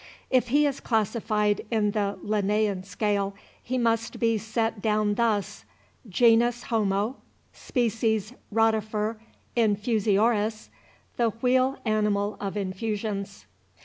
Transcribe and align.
If 0.31 0.47
he 0.47 0.65
is 0.65 0.79
classified 0.79 1.63
in 1.69 1.91
the 1.91 2.17
Linnaean 2.23 2.81
scale, 2.83 3.35
he 3.61 3.77
must 3.77 4.19
be 4.19 4.35
set 4.39 4.81
down 4.81 5.13
thus: 5.13 5.63
Genus 6.09 6.63
Homo; 6.63 7.17
Species 7.53 8.33
Rotifer 8.51 9.19
infusorius, 9.55 10.69
the 11.17 11.29
wheel 11.29 11.77
animal 11.85 12.35
of 12.39 12.57
infusions. 12.57 13.45